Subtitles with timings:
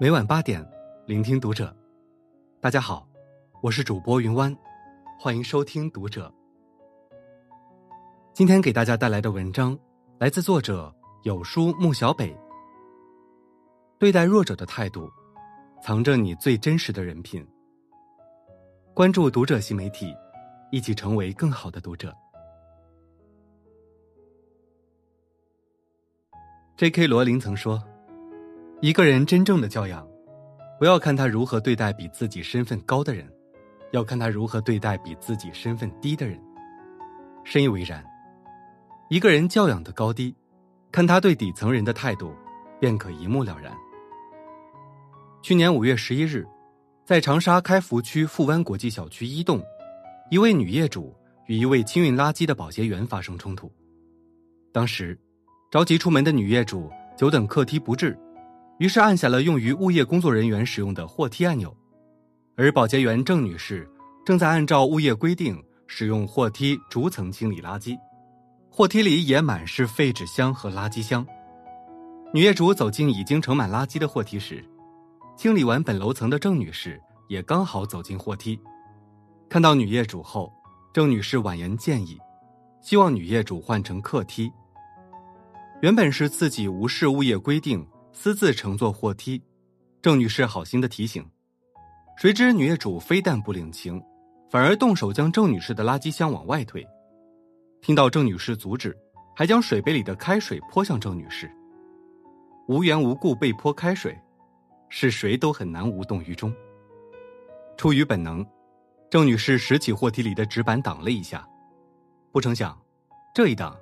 [0.00, 0.64] 每晚八点，
[1.06, 1.74] 聆听读者。
[2.60, 3.04] 大家好，
[3.60, 4.56] 我是主播云湾，
[5.18, 6.32] 欢迎收听读者。
[8.32, 9.76] 今天给大家带来的文章
[10.20, 10.94] 来自作者
[11.24, 12.32] 有书穆小北。
[13.98, 15.10] 对待弱者的态度，
[15.82, 17.44] 藏着你最真实的人品。
[18.94, 20.14] 关注读者新媒体，
[20.70, 22.16] 一起成为更好的读者。
[26.76, 27.08] J.K.
[27.08, 27.82] 罗琳曾说。
[28.80, 30.06] 一个人真正的教养，
[30.78, 33.28] 不要看他如何对待比自己身份高的人，
[33.90, 36.40] 要看他如何对待比自己身份低的人。
[37.42, 38.04] 深以为然。
[39.10, 40.32] 一个人教养的高低，
[40.92, 42.32] 看他对底层人的态度，
[42.78, 43.76] 便可一目了然。
[45.42, 46.46] 去年五月十一日，
[47.04, 49.60] 在长沙开福区富湾国际小区一栋，
[50.30, 51.12] 一位女业主
[51.46, 53.72] 与一位清运垃圾的保洁员发生冲突。
[54.72, 55.18] 当时，
[55.68, 58.16] 着急出门的女业主久等客梯不至。
[58.78, 61.76] 于是按下了用于物业工作人员使用的货梯按钮，
[62.56, 63.88] 而保洁员郑女士
[64.24, 67.98] 正在按照物业规定使用货梯逐层清理垃圾，
[68.70, 71.26] 货梯里也满是废纸箱和垃圾箱。
[72.32, 74.64] 女业主走进已经盛满垃圾的货梯时，
[75.36, 78.60] 清理完本楼层的郑女士也刚好走进货梯，
[79.48, 80.52] 看到女业主后，
[80.92, 82.16] 郑女士婉言建议，
[82.80, 84.52] 希望女业主换成客梯。
[85.80, 87.84] 原本是自己无视物业规定。
[88.20, 89.40] 私自乘坐货梯，
[90.02, 91.24] 郑女士好心的提醒，
[92.16, 94.02] 谁知女业主非但不领情，
[94.50, 96.84] 反而动手将郑女士的垃圾箱往外推。
[97.80, 98.92] 听到郑女士阻止，
[99.36, 101.48] 还将水杯里的开水泼向郑女士。
[102.66, 104.18] 无缘无故被泼开水，
[104.88, 106.52] 是谁都很难无动于衷。
[107.76, 108.44] 出于本能，
[109.08, 111.48] 郑女士拾起货梯里的纸板挡了一下，
[112.32, 112.76] 不成想，
[113.32, 113.78] 这一挡，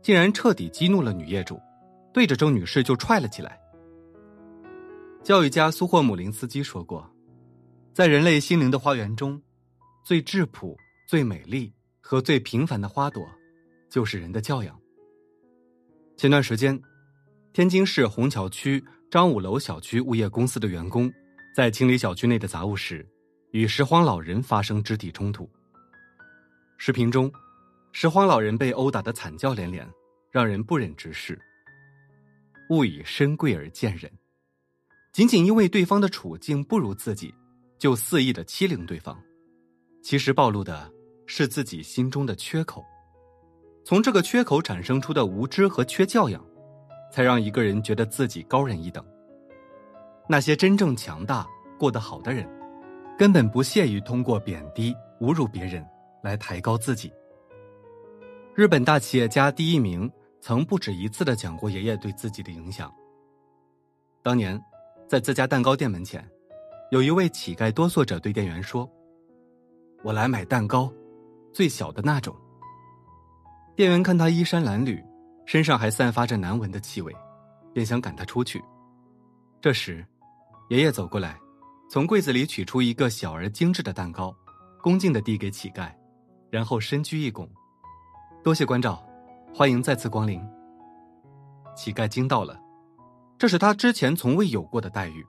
[0.00, 1.60] 竟然彻底激怒了女业主，
[2.14, 3.59] 对着郑女士就踹了起来。
[5.22, 7.08] 教育家苏霍姆林斯基说过
[7.92, 9.40] ：“在人类心灵的花园中，
[10.02, 10.74] 最质朴、
[11.06, 13.28] 最美丽和最平凡的花朵，
[13.90, 14.80] 就是人的教养。”
[16.16, 16.80] 前段时间，
[17.52, 21.12] 天津市虹桥区张五楼小区物业公司的员工
[21.54, 23.06] 在清理小区内的杂物时，
[23.50, 25.48] 与拾荒老人发生肢体冲突。
[26.78, 27.30] 视频中，
[27.92, 29.86] 拾荒老人被殴打的惨叫连连，
[30.30, 31.38] 让人不忍直视。
[32.70, 34.10] 物以身贵而贱人。
[35.12, 37.34] 仅仅因为对方的处境不如自己，
[37.78, 39.20] 就肆意的欺凌对方，
[40.04, 40.88] 其实暴露的
[41.26, 42.84] 是自己心中的缺口。
[43.84, 46.40] 从这个缺口产生出的无知和缺教养，
[47.12, 49.04] 才让一个人觉得自己高人一等。
[50.28, 51.44] 那些真正强大、
[51.76, 52.48] 过得好的人，
[53.18, 55.84] 根本不屑于通过贬低、侮辱别人
[56.22, 57.12] 来抬高自己。
[58.54, 60.08] 日本大企业家第一名
[60.40, 62.94] 曾不止一次的讲过爷爷对自己的影响。
[64.22, 64.62] 当年。
[65.10, 66.24] 在自家蛋糕店门前，
[66.92, 68.88] 有一位乞丐哆嗦着对店员说
[70.04, 70.88] ：“我来买蛋糕，
[71.52, 72.32] 最小的那种。”
[73.74, 75.04] 店员看他衣衫褴褛，
[75.46, 77.12] 身上还散发着难闻的气味，
[77.72, 78.62] 便想赶他出去。
[79.60, 80.06] 这时，
[80.68, 81.36] 爷爷走过来，
[81.90, 84.32] 从柜子里取出一个小而精致的蛋糕，
[84.80, 85.92] 恭敬的递给乞丐，
[86.50, 87.48] 然后深鞠一躬
[88.44, 89.04] ：“多谢关照，
[89.52, 90.40] 欢迎再次光临。”
[91.74, 92.56] 乞丐惊到了。
[93.40, 95.26] 这是他之前从未有过的待遇。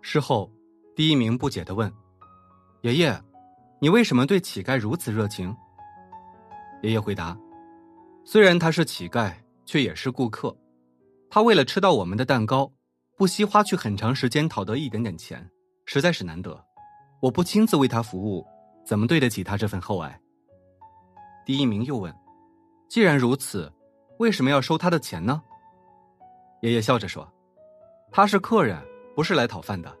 [0.00, 0.48] 事后，
[0.94, 1.92] 第一名不解的问
[2.82, 3.20] ：“爷爷，
[3.80, 5.52] 你为什么对乞丐如此热情？”
[6.80, 7.36] 爷爷回答
[8.24, 9.34] ：“虽然他是乞丐，
[9.66, 10.56] 却也是顾客。
[11.28, 12.70] 他为了吃到我们的蛋糕，
[13.16, 15.44] 不惜花去很长时间讨得一点点钱，
[15.86, 16.64] 实在是难得。
[17.20, 18.46] 我不亲自为他服务，
[18.86, 20.20] 怎么对得起他这份厚爱？”
[21.44, 22.14] 第一名又问
[22.88, 23.72] ：“既然如此，
[24.20, 25.42] 为什么要收他的钱呢？”
[26.64, 27.30] 爷爷笑着说
[28.10, 28.82] ：“他是客人，
[29.14, 29.94] 不是来讨饭的。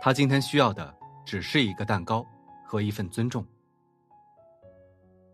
[0.00, 0.92] 他今天需要的
[1.24, 2.26] 只是一个蛋糕
[2.66, 3.46] 和一份尊重。”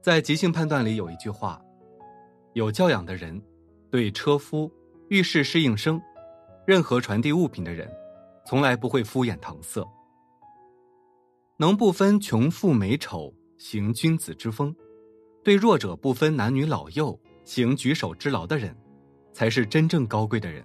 [0.04, 1.58] 在即兴判断里有一句话
[2.52, 3.42] ：“有教养的人，
[3.90, 4.70] 对车夫、
[5.08, 5.98] 遇事适应生，
[6.66, 7.90] 任何传递物品的人，
[8.44, 9.82] 从来不会敷衍搪塞。
[11.56, 14.70] 能不分穷富美丑，行君子之风；
[15.42, 18.76] 对弱者不分男女老幼，行举手之劳的人。”
[19.38, 20.64] 才是真正高贵的人。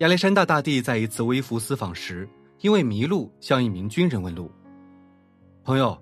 [0.00, 2.28] 亚历山大大帝在一次微服私访时，
[2.60, 4.52] 因为迷路，向一名军人问路
[5.64, 5.98] ：“朋友，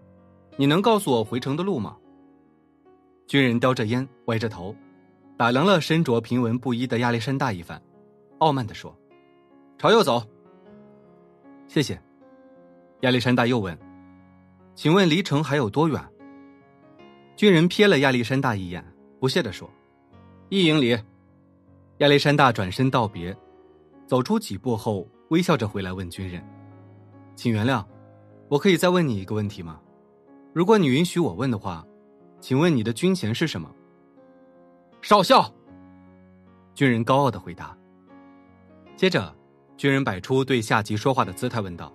[0.57, 1.97] 你能告诉我回城的路吗？”
[3.29, 4.75] 军人叼着烟，歪着头，
[5.37, 7.81] 打量了身着平纹布衣的亚历山大一番，
[8.39, 8.93] 傲慢的说
[9.79, 10.21] ：“朝右走。”
[11.69, 11.97] 谢谢。
[13.03, 13.79] 亚历山大又问
[14.75, 16.05] ：“请问离城还有多远？”
[17.39, 18.85] 军人瞥了亚历山大一眼，
[19.21, 19.71] 不屑的说。
[20.51, 20.99] 一英里，
[21.99, 23.37] 亚历山大转身道别，
[24.07, 26.43] 走出几步后，微笑着回来问军人
[27.37, 27.85] ：“请原谅，
[28.49, 29.79] 我可以再问你一个问题吗？
[30.55, 31.87] 如果你允许我问的话，
[32.41, 33.71] 请问你的军衔是什么？”
[35.03, 35.53] 少校。
[36.75, 37.77] 军人高傲的回答。
[38.97, 39.35] 接着，
[39.77, 41.93] 军人摆出对下级说话的姿态，问道：“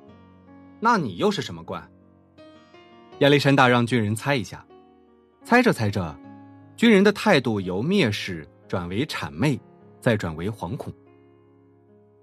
[0.79, 1.81] 那你又是什么官？”
[3.17, 4.63] 亚历山大让军人猜一下，
[5.43, 6.15] 猜着猜着，
[6.83, 9.57] 军人的态度由蔑视转为谄媚，
[10.01, 10.93] 再转为惶恐。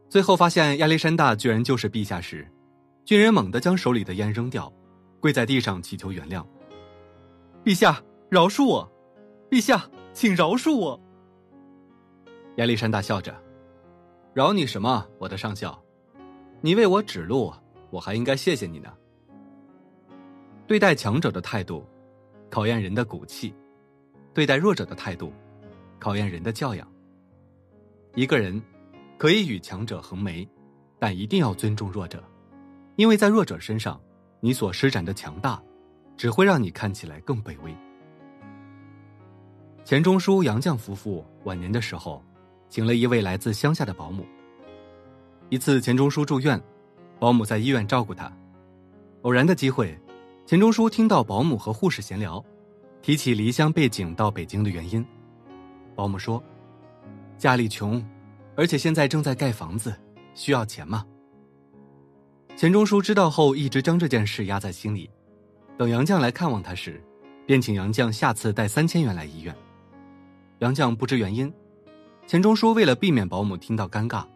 [0.07, 2.47] 最后发现亚历山大居然就是陛下时，
[3.07, 4.71] 军人猛地将手里的烟扔掉，
[5.19, 6.45] 跪在地上祈求原谅。
[7.65, 8.93] 陛下饶恕我，
[9.49, 11.01] 陛下请饶恕我。
[12.57, 13.35] 亚历山大笑着
[14.35, 15.83] ：“饶你什么，我的上校？
[16.61, 17.51] 你为我指路，
[17.89, 18.93] 我还应该谢谢你呢。”
[20.69, 21.83] 对待强者的态度，
[22.51, 23.55] 考验人的骨气；
[24.35, 25.33] 对待弱者的态度，
[25.99, 26.87] 考验人的教养。
[28.15, 28.63] 一个人。
[29.19, 30.49] 可以与强者横眉，
[30.99, 32.25] 但一定要尊重弱者，
[32.97, 34.01] 因为在弱者身上，
[34.41, 35.63] 你所施展的强大，
[36.17, 37.77] 只会让你看起来更卑微。
[39.85, 42.25] 钱钟书、杨绛夫妇晚年的时候，
[42.71, 44.25] 请了一位来自乡下的保姆。
[45.51, 46.59] 一次，钱钟书住院，
[47.19, 48.33] 保姆在医院照顾他。
[49.21, 49.95] 偶然的机会，
[50.47, 52.43] 钱钟书听到保姆和护士闲聊，
[53.03, 55.05] 提起离乡背井到北京的原因。
[55.95, 56.43] 保姆说
[57.39, 58.03] ：“家里穷。”
[58.57, 59.95] 而且现在正在盖房子，
[60.35, 61.07] 需要钱吗？
[62.57, 65.09] 钱钟书知道后，一直将这件事压在心里。
[65.79, 67.03] 等杨绛来看望他时，
[67.47, 69.57] 便请杨绛下次带三千元来医院。
[70.59, 71.51] 杨绛不知原因，
[72.27, 74.27] 钱钟书为了避免保姆听到尴尬，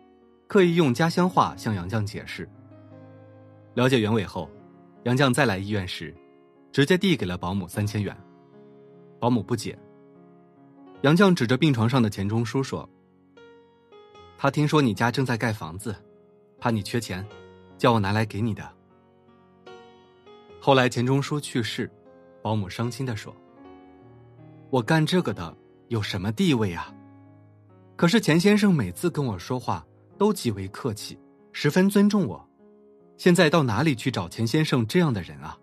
[0.47, 2.49] 刻意用家乡话向杨绛解释。
[3.75, 4.49] 了解原委后，
[5.03, 6.15] 杨绛再来医院时，
[6.73, 8.17] 直接递给了保姆三千元。
[9.25, 9.75] 保姆不解。
[11.01, 12.87] 杨绛指着病床上的钱钟书说。
[14.37, 15.97] 他听说你家正在盖房子，
[16.59, 17.27] 怕你缺钱，
[17.79, 18.71] 叫我拿来给你的。
[20.61, 21.91] 后来钱钟书去世，
[22.43, 23.35] 保姆伤心的说
[24.69, 25.57] ：“我干这个的
[25.89, 26.95] 有什么地位啊？
[27.97, 29.87] 可是钱先生每次跟我说话
[30.19, 31.19] 都极为客气，
[31.51, 32.47] 十分尊重我。
[33.17, 35.59] 现在到哪里去找钱先生这样的人啊？”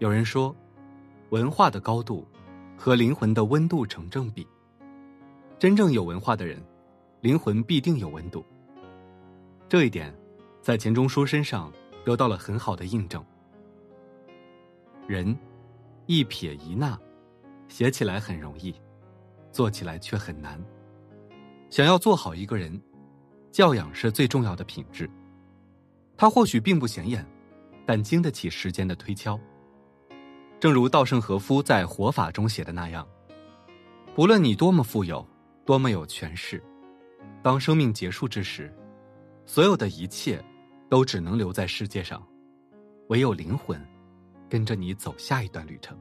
[0.00, 0.56] 有人说，
[1.30, 2.26] 文化的高度
[2.76, 4.46] 和灵魂的温度成正比。
[5.58, 6.62] 真正有文化的人，
[7.20, 8.44] 灵魂必定有温度。
[9.68, 10.14] 这一点，
[10.62, 11.70] 在钱钟书身上
[12.04, 13.22] 得到了很好的印证。
[15.06, 15.36] 人，
[16.06, 16.98] 一撇一捺，
[17.68, 18.74] 写起来很容易，
[19.52, 20.62] 做起来却很难。
[21.68, 22.80] 想要做好一个人，
[23.50, 25.10] 教养是最重要的品质。
[26.16, 27.26] 它或许并不显眼，
[27.84, 29.38] 但经得起时间的推敲。
[30.60, 33.06] 正如稻盛和夫在《活法》中写的那样，
[34.14, 35.26] 不论你多么富有。
[35.64, 36.64] 多么有权势！
[37.42, 38.74] 当生命结束之时，
[39.44, 40.42] 所有的一切
[40.88, 42.26] 都只能留在世界上，
[43.08, 43.78] 唯有灵魂
[44.48, 45.94] 跟着你走下一段旅程。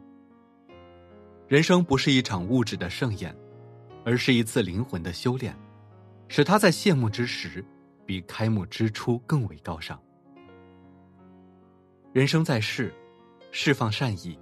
[1.50, 3.38] 人生不是一场物质的盛宴，
[4.06, 5.54] 而是一次灵魂的修炼，
[6.30, 7.62] 使它在谢幕之时
[8.06, 10.02] 比开幕之初更为高尚。
[12.14, 12.94] 人生在世，
[13.52, 14.40] 释放善意，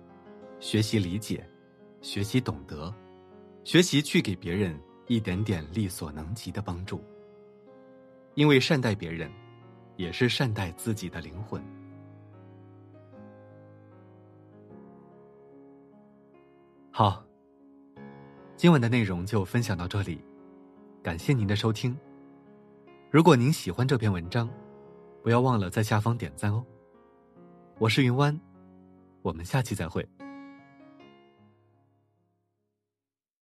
[0.59, 1.47] 学习理解，
[2.01, 2.93] 学习懂得，
[3.63, 4.79] 学习去给别人。
[5.07, 7.00] 一点点力所能及的帮助，
[8.33, 9.31] 因为善待别人，
[9.97, 11.63] 也是善待自己的灵魂。
[16.89, 17.24] 好，
[18.57, 20.19] 今晚的内容就分享到这里，
[21.03, 21.95] 感谢您的收听。
[23.12, 24.50] 如果您喜欢这篇文章，
[25.21, 26.65] 不要忘了在下方点赞哦。
[27.77, 28.35] 我是云湾，
[29.21, 30.03] 我们下期再会。